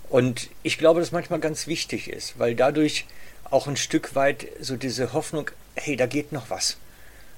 Und 0.10 0.50
ich 0.64 0.78
glaube, 0.78 1.00
dass 1.00 1.12
manchmal 1.12 1.40
ganz 1.40 1.68
wichtig 1.68 2.10
ist, 2.10 2.38
weil 2.40 2.56
dadurch 2.56 3.06
auch 3.50 3.68
ein 3.68 3.78
Stück 3.78 4.16
weit 4.16 4.48
so 4.60 4.76
diese 4.76 5.14
Hoffnung, 5.14 5.52
hey, 5.76 5.96
da 5.96 6.06
geht 6.06 6.32
noch 6.32 6.50
was. 6.50 6.78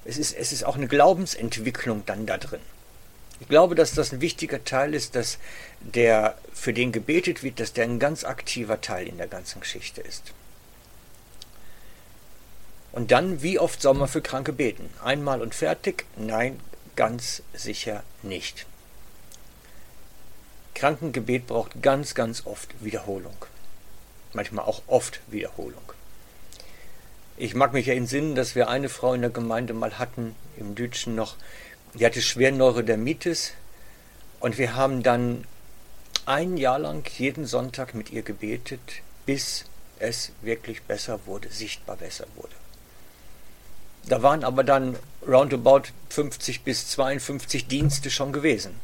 Es 0.06 0.18
ist, 0.18 0.36
es 0.38 0.52
ist 0.52 0.64
auch 0.64 0.76
eine 0.76 0.88
Glaubensentwicklung 0.88 2.04
dann 2.06 2.26
da 2.26 2.38
drin. 2.38 2.62
Ich 3.40 3.48
glaube, 3.48 3.76
dass 3.76 3.94
das 3.94 4.14
ein 4.14 4.22
wichtiger 4.22 4.64
Teil 4.64 4.94
ist, 4.94 5.16
dass 5.16 5.38
der, 5.80 6.38
für 6.54 6.74
den 6.74 6.92
gebetet 6.92 7.44
wird, 7.44 7.60
dass 7.60 7.74
der 7.74 7.84
ein 7.84 8.00
ganz 8.00 8.24
aktiver 8.24 8.82
Teil 8.82 9.08
in 9.08 9.18
der 9.18 9.28
ganzen 9.28 9.60
Geschichte 9.60 10.02
ist. 10.02 10.34
Und 12.98 13.12
dann, 13.12 13.44
wie 13.44 13.60
oft 13.60 13.80
soll 13.80 13.94
man 13.94 14.08
für 14.08 14.24
Kranke 14.24 14.52
beten? 14.52 14.90
Einmal 15.04 15.44
und 15.44 15.54
fertig? 15.54 16.06
Nein, 16.16 16.60
ganz 16.96 17.44
sicher 17.54 18.02
nicht. 18.24 18.66
Krankengebet 20.74 21.46
braucht 21.46 21.84
ganz, 21.84 22.16
ganz 22.16 22.48
oft 22.48 22.74
Wiederholung. 22.84 23.38
Manchmal 24.34 24.66
auch 24.66 24.82
oft 24.88 25.20
Wiederholung. 25.28 25.94
Ich 27.38 27.54
mag 27.54 27.72
mich 27.72 27.86
ja 27.86 27.94
entsinnen, 27.94 28.34
dass 28.34 28.56
wir 28.56 28.68
eine 28.68 28.90
Frau 28.90 29.14
in 29.14 29.22
der 29.22 29.30
Gemeinde 29.30 29.76
mal 29.76 30.00
hatten, 30.00 30.36
im 30.58 30.74
Dütschen 30.74 31.14
noch, 31.14 31.36
die 31.94 32.04
hatte 32.04 32.24
schwer 32.24 32.52
Neurodermitis 32.52 33.54
und 34.40 34.58
wir 34.58 34.74
haben 34.74 35.04
dann 35.04 35.46
ein 36.26 36.58
Jahr 36.58 36.80
lang 36.80 37.08
jeden 37.20 37.46
Sonntag 37.46 37.94
mit 37.94 38.10
ihr 38.10 38.24
gebetet, 38.24 39.04
bis 39.28 39.66
es 40.00 40.32
wirklich 40.42 40.82
besser 40.82 41.20
wurde, 41.28 41.50
sichtbar 41.52 41.98
besser 41.98 42.26
wurde. 42.36 42.56
Da 44.08 44.24
waren 44.24 44.44
aber 44.44 44.64
dann 44.64 44.98
roundabout 45.28 45.84
50 46.10 46.64
bis 46.64 46.88
52 46.90 47.68
Dienste 47.68 48.10
schon 48.10 48.32
gewesen. 48.32 48.80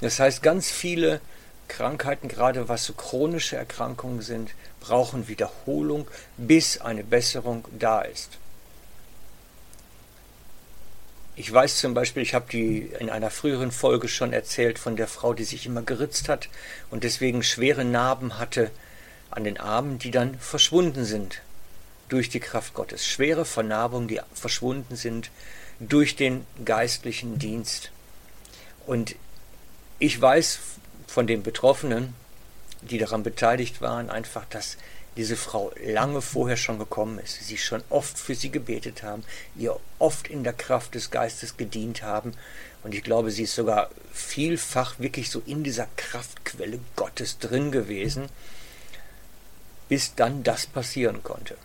Das 0.00 0.18
heißt, 0.18 0.42
ganz 0.42 0.70
viele 0.70 1.20
Krankheiten, 1.68 2.26
gerade 2.26 2.68
was 2.68 2.84
so 2.84 2.92
chronische 2.92 3.56
Erkrankungen 3.56 4.20
sind, 4.20 4.50
brauchen 4.80 5.28
Wiederholung, 5.28 6.08
bis 6.36 6.80
eine 6.80 7.04
Besserung 7.04 7.64
da 7.78 8.02
ist. 8.02 8.38
Ich 11.36 11.50
weiß 11.50 11.78
zum 11.78 11.94
Beispiel, 11.94 12.22
ich 12.22 12.34
habe 12.34 12.46
die 12.50 12.90
in 12.98 13.08
einer 13.08 13.30
früheren 13.30 13.70
Folge 13.70 14.08
schon 14.08 14.32
erzählt 14.32 14.78
von 14.78 14.96
der 14.96 15.08
Frau, 15.08 15.32
die 15.32 15.44
sich 15.44 15.64
immer 15.66 15.82
geritzt 15.82 16.28
hat 16.28 16.48
und 16.90 17.04
deswegen 17.04 17.42
schwere 17.42 17.84
Narben 17.84 18.38
hatte 18.38 18.70
an 19.30 19.44
den 19.44 19.58
Armen, 19.58 19.98
die 19.98 20.10
dann 20.10 20.38
verschwunden 20.38 21.04
sind 21.04 21.40
durch 22.12 22.28
die 22.28 22.40
Kraft 22.40 22.74
Gottes. 22.74 23.06
Schwere 23.06 23.46
Vernarbungen, 23.46 24.06
die 24.06 24.20
verschwunden 24.34 24.96
sind 24.96 25.30
durch 25.80 26.14
den 26.14 26.46
geistlichen 26.62 27.38
Dienst. 27.38 27.90
Und 28.86 29.16
ich 29.98 30.20
weiß 30.20 30.58
von 31.06 31.26
den 31.26 31.42
Betroffenen, 31.42 32.14
die 32.82 32.98
daran 32.98 33.22
beteiligt 33.22 33.80
waren, 33.80 34.10
einfach, 34.10 34.44
dass 34.44 34.76
diese 35.16 35.36
Frau 35.36 35.72
lange 35.82 36.20
vorher 36.20 36.56
schon 36.56 36.78
gekommen 36.78 37.18
ist, 37.18 37.46
sie 37.46 37.56
schon 37.56 37.82
oft 37.88 38.18
für 38.18 38.34
sie 38.34 38.50
gebetet 38.50 39.02
haben, 39.02 39.24
ihr 39.56 39.78
oft 39.98 40.28
in 40.28 40.44
der 40.44 40.52
Kraft 40.54 40.94
des 40.94 41.10
Geistes 41.10 41.56
gedient 41.56 42.02
haben. 42.02 42.32
Und 42.82 42.94
ich 42.94 43.02
glaube, 43.02 43.30
sie 43.30 43.44
ist 43.44 43.54
sogar 43.54 43.90
vielfach 44.12 44.98
wirklich 44.98 45.30
so 45.30 45.42
in 45.46 45.64
dieser 45.64 45.88
Kraftquelle 45.96 46.78
Gottes 46.96 47.38
drin 47.38 47.72
gewesen, 47.72 48.26
bis 49.88 50.14
dann 50.14 50.42
das 50.42 50.66
passieren 50.66 51.22
konnte. 51.22 51.56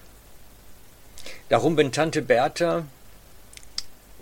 Darum, 1.49 1.77
wenn 1.77 1.91
Tante 1.91 2.21
Bertha 2.21 2.85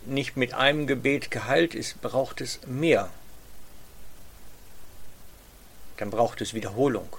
nicht 0.06 0.38
mit 0.38 0.54
einem 0.54 0.86
Gebet 0.86 1.32
geheilt 1.32 1.74
ist, 1.74 2.02
braucht 2.02 2.42
es 2.42 2.60
mehr. 2.68 3.10
Dann 5.98 6.12
braucht 6.12 6.42
es 6.42 6.54
Wiederholung. 6.54 7.10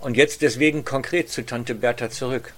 Und 0.00 0.16
jetzt 0.16 0.42
deswegen 0.42 0.84
konkret 0.84 1.30
zu 1.30 1.44
Tante 1.44 1.74
Bertha 1.74 2.10
zurück. 2.10 2.54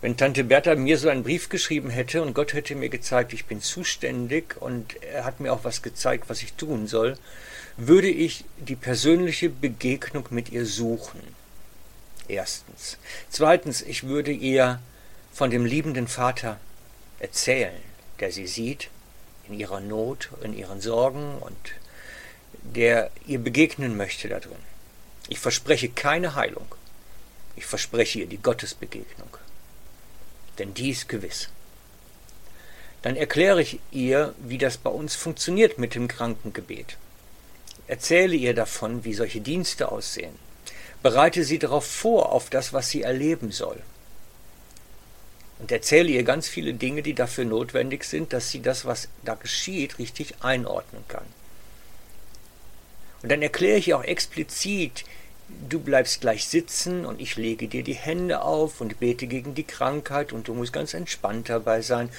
Wenn 0.00 0.16
Tante 0.16 0.44
Bertha 0.44 0.76
mir 0.76 0.96
so 0.96 1.08
einen 1.08 1.24
Brief 1.24 1.48
geschrieben 1.48 1.90
hätte 1.90 2.22
und 2.22 2.34
Gott 2.34 2.52
hätte 2.52 2.76
mir 2.76 2.88
gezeigt, 2.88 3.32
ich 3.32 3.46
bin 3.46 3.60
zuständig 3.60 4.56
und 4.60 5.02
er 5.02 5.24
hat 5.24 5.40
mir 5.40 5.52
auch 5.52 5.64
was 5.64 5.82
gezeigt, 5.82 6.28
was 6.28 6.42
ich 6.44 6.52
tun 6.52 6.86
soll, 6.86 7.18
würde 7.76 8.08
ich 8.08 8.44
die 8.58 8.76
persönliche 8.76 9.48
Begegnung 9.48 10.26
mit 10.30 10.52
ihr 10.52 10.66
suchen. 10.66 11.20
Erstens. 12.28 12.98
Zweitens, 13.30 13.82
ich 13.82 14.04
würde 14.04 14.30
ihr 14.30 14.80
von 15.32 15.50
dem 15.50 15.64
liebenden 15.64 16.08
Vater 16.08 16.60
erzählen, 17.18 17.80
der 18.20 18.32
sie 18.32 18.46
sieht 18.46 18.90
in 19.48 19.54
ihrer 19.54 19.80
Not, 19.80 20.30
in 20.42 20.56
ihren 20.56 20.80
Sorgen 20.80 21.38
und 21.38 21.56
der 22.62 23.10
ihr 23.26 23.38
begegnen 23.38 23.96
möchte 23.96 24.28
da 24.28 24.40
drin. 24.40 24.58
Ich 25.28 25.38
verspreche 25.38 25.88
keine 25.88 26.34
Heilung. 26.34 26.66
Ich 27.56 27.66
verspreche 27.66 28.20
ihr 28.20 28.26
die 28.26 28.42
Gottesbegegnung. 28.42 29.30
Denn 30.58 30.74
die 30.74 30.90
ist 30.90 31.08
gewiss. 31.08 31.48
Dann 33.02 33.16
erkläre 33.16 33.62
ich 33.62 33.80
ihr, 33.90 34.34
wie 34.38 34.58
das 34.58 34.76
bei 34.76 34.90
uns 34.90 35.14
funktioniert 35.14 35.78
mit 35.78 35.94
dem 35.94 36.08
Krankengebet. 36.08 36.96
Erzähle 37.86 38.34
ihr 38.34 38.54
davon, 38.54 39.04
wie 39.04 39.14
solche 39.14 39.40
Dienste 39.40 39.90
aussehen. 39.90 40.36
Bereite 41.02 41.44
sie 41.44 41.58
darauf 41.58 41.86
vor, 41.86 42.32
auf 42.32 42.50
das, 42.50 42.72
was 42.72 42.90
sie 42.90 43.02
erleben 43.02 43.52
soll. 43.52 43.80
Und 45.58 45.72
erzähle 45.72 46.10
ihr 46.10 46.22
ganz 46.22 46.48
viele 46.48 46.74
Dinge, 46.74 47.02
die 47.02 47.14
dafür 47.14 47.44
notwendig 47.44 48.04
sind, 48.04 48.32
dass 48.32 48.50
sie 48.50 48.62
das, 48.62 48.84
was 48.84 49.08
da 49.24 49.34
geschieht, 49.34 49.98
richtig 49.98 50.36
einordnen 50.40 51.04
kann. 51.08 51.26
Und 53.22 53.32
dann 53.32 53.42
erkläre 53.42 53.78
ich 53.78 53.88
ihr 53.88 53.98
auch 53.98 54.04
explizit, 54.04 55.04
du 55.68 55.80
bleibst 55.80 56.20
gleich 56.20 56.46
sitzen 56.46 57.04
und 57.04 57.20
ich 57.20 57.36
lege 57.36 57.66
dir 57.66 57.82
die 57.82 57.94
Hände 57.94 58.42
auf 58.42 58.80
und 58.80 59.00
bete 59.00 59.26
gegen 59.26 59.54
die 59.54 59.64
Krankheit 59.64 60.32
und 60.32 60.46
du 60.46 60.54
musst 60.54 60.72
ganz 60.72 60.94
entspannt 60.94 61.48
dabei 61.48 61.80
sein, 61.80 62.10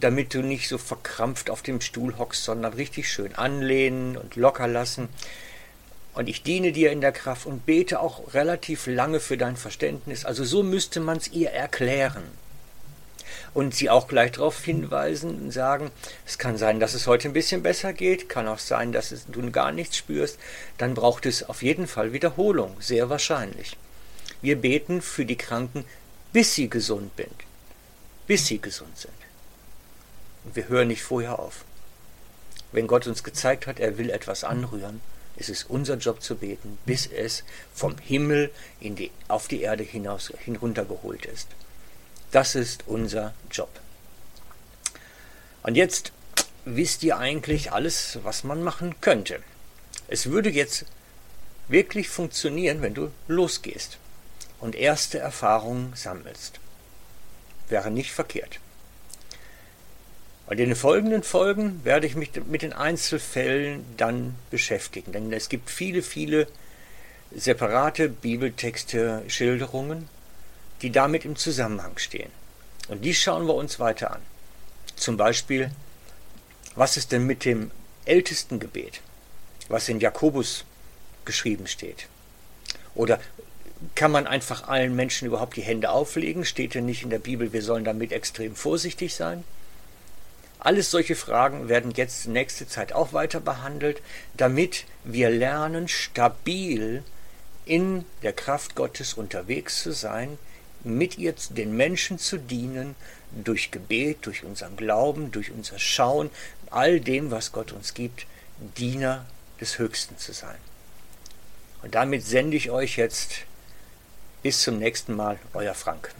damit 0.00 0.34
du 0.34 0.42
nicht 0.42 0.68
so 0.68 0.78
verkrampft 0.78 1.50
auf 1.50 1.62
dem 1.62 1.80
Stuhl 1.80 2.18
hockst, 2.18 2.44
sondern 2.44 2.74
richtig 2.74 3.10
schön 3.10 3.34
anlehnen 3.34 4.16
und 4.16 4.36
locker 4.36 4.68
lassen. 4.68 5.08
Und 6.14 6.28
ich 6.28 6.42
diene 6.42 6.72
dir 6.72 6.92
in 6.92 7.00
der 7.00 7.12
Kraft 7.12 7.46
und 7.46 7.66
bete 7.66 8.00
auch 8.00 8.34
relativ 8.34 8.86
lange 8.86 9.20
für 9.20 9.36
dein 9.36 9.56
Verständnis. 9.56 10.24
Also 10.24 10.44
so 10.44 10.62
müsste 10.62 11.00
man 11.00 11.18
es 11.18 11.28
ihr 11.28 11.50
erklären 11.50 12.22
und 13.54 13.74
sie 13.74 13.88
auch 13.88 14.08
gleich 14.08 14.32
darauf 14.32 14.62
hinweisen 14.62 15.40
und 15.40 15.50
sagen, 15.52 15.90
es 16.26 16.38
kann 16.38 16.58
sein, 16.58 16.80
dass 16.80 16.94
es 16.94 17.06
heute 17.06 17.28
ein 17.28 17.32
bisschen 17.32 17.62
besser 17.62 17.92
geht, 17.92 18.28
kann 18.28 18.48
auch 18.48 18.58
sein, 18.58 18.92
dass 18.92 19.14
du 19.26 19.50
gar 19.50 19.72
nichts 19.72 19.96
spürst, 19.96 20.38
dann 20.76 20.94
braucht 20.94 21.24
es 21.24 21.48
auf 21.48 21.62
jeden 21.62 21.86
Fall 21.86 22.12
Wiederholung, 22.12 22.76
sehr 22.80 23.08
wahrscheinlich. 23.10 23.76
Wir 24.42 24.56
beten 24.56 25.00
für 25.00 25.24
die 25.24 25.36
Kranken, 25.36 25.84
bis 26.32 26.54
sie 26.54 26.68
gesund 26.68 27.12
sind, 27.16 27.44
bis 28.26 28.46
sie 28.46 28.60
gesund 28.60 28.98
sind. 28.98 29.12
Und 30.44 30.56
wir 30.56 30.68
hören 30.68 30.88
nicht 30.88 31.02
vorher 31.02 31.38
auf. 31.38 31.64
Wenn 32.72 32.88
Gott 32.88 33.06
uns 33.06 33.22
gezeigt 33.22 33.66
hat, 33.66 33.78
er 33.78 33.98
will 33.98 34.10
etwas 34.10 34.42
anrühren, 34.42 35.00
ist 35.36 35.48
es 35.48 35.64
unser 35.64 35.96
Job 35.96 36.22
zu 36.22 36.36
beten, 36.36 36.78
bis 36.86 37.06
es 37.06 37.44
vom 37.72 37.98
Himmel 37.98 38.50
in 38.80 38.96
die, 38.96 39.10
auf 39.28 39.48
die 39.48 39.62
Erde 39.62 39.82
hinaus 39.82 40.32
hinuntergeholt 40.44 41.26
ist. 41.26 41.48
Das 42.30 42.54
ist 42.54 42.84
unser 42.86 43.34
Job. 43.50 43.70
Und 45.62 45.76
jetzt 45.76 46.12
wisst 46.64 47.02
ihr 47.02 47.18
eigentlich 47.18 47.72
alles, 47.72 48.18
was 48.22 48.44
man 48.44 48.62
machen 48.62 49.00
könnte. 49.00 49.40
Es 50.08 50.26
würde 50.26 50.50
jetzt 50.50 50.84
wirklich 51.68 52.08
funktionieren, 52.08 52.82
wenn 52.82 52.94
du 52.94 53.10
losgehst 53.28 53.98
und 54.60 54.74
erste 54.74 55.18
Erfahrungen 55.18 55.92
sammelst. 55.94 56.60
Wäre 57.68 57.90
nicht 57.90 58.12
verkehrt. 58.12 58.60
In 60.50 60.58
den 60.58 60.76
folgenden 60.76 61.22
Folgen 61.22 61.82
werde 61.84 62.06
ich 62.06 62.16
mich 62.16 62.30
mit 62.46 62.60
den 62.60 62.74
Einzelfällen 62.74 63.82
dann 63.96 64.34
beschäftigen, 64.50 65.12
denn 65.12 65.32
es 65.32 65.48
gibt 65.48 65.70
viele, 65.70 66.02
viele 66.02 66.46
separate 67.34 68.10
Bibeltexte, 68.10 69.22
Schilderungen, 69.26 70.08
die 70.82 70.92
damit 70.92 71.24
im 71.24 71.36
Zusammenhang 71.36 71.96
stehen. 71.96 72.30
Und 72.88 73.04
die 73.06 73.14
schauen 73.14 73.46
wir 73.46 73.54
uns 73.54 73.80
weiter 73.80 74.12
an. 74.12 74.20
Zum 74.96 75.16
Beispiel, 75.16 75.70
was 76.74 76.98
ist 76.98 77.12
denn 77.12 77.26
mit 77.26 77.46
dem 77.46 77.70
ältesten 78.04 78.60
Gebet, 78.60 79.00
was 79.68 79.88
in 79.88 79.98
Jakobus 79.98 80.66
geschrieben 81.24 81.66
steht? 81.66 82.06
Oder 82.94 83.18
kann 83.94 84.12
man 84.12 84.26
einfach 84.26 84.68
allen 84.68 84.94
Menschen 84.94 85.26
überhaupt 85.26 85.56
die 85.56 85.62
Hände 85.62 85.90
auflegen? 85.90 86.44
Steht 86.44 86.74
denn 86.74 86.84
nicht 86.84 87.02
in 87.02 87.10
der 87.10 87.18
Bibel, 87.18 87.54
wir 87.54 87.62
sollen 87.62 87.84
damit 87.84 88.12
extrem 88.12 88.54
vorsichtig 88.54 89.14
sein? 89.14 89.42
Alles 90.64 90.90
solche 90.90 91.14
Fragen 91.14 91.68
werden 91.68 91.90
jetzt 91.90 92.26
nächste 92.26 92.66
Zeit 92.66 92.94
auch 92.94 93.12
weiter 93.12 93.38
behandelt, 93.38 94.00
damit 94.34 94.86
wir 95.04 95.28
lernen, 95.28 95.88
stabil 95.88 97.04
in 97.66 98.06
der 98.22 98.32
Kraft 98.32 98.74
Gottes 98.74 99.12
unterwegs 99.12 99.82
zu 99.82 99.92
sein, 99.92 100.38
mit 100.82 101.18
ihr 101.18 101.34
den 101.50 101.76
Menschen 101.76 102.18
zu 102.18 102.38
dienen, 102.38 102.94
durch 103.32 103.72
Gebet, 103.72 104.24
durch 104.24 104.42
unseren 104.42 104.74
Glauben, 104.76 105.30
durch 105.32 105.50
unser 105.50 105.78
Schauen, 105.78 106.30
all 106.70 106.98
dem, 106.98 107.30
was 107.30 107.52
Gott 107.52 107.72
uns 107.72 107.92
gibt, 107.92 108.24
Diener 108.78 109.26
des 109.60 109.78
Höchsten 109.78 110.16
zu 110.16 110.32
sein. 110.32 110.56
Und 111.82 111.94
damit 111.94 112.24
sende 112.24 112.56
ich 112.56 112.70
euch 112.70 112.96
jetzt 112.96 113.40
bis 114.42 114.62
zum 114.62 114.78
nächsten 114.78 115.14
Mal, 115.14 115.38
euer 115.52 115.74
Frank. 115.74 116.14